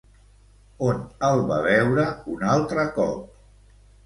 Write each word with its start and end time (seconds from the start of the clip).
On 0.87 1.03
el 1.27 1.41
va 1.51 1.59
veure 1.67 2.07
un 2.37 2.47
altre 2.55 2.87
cop? 2.97 3.23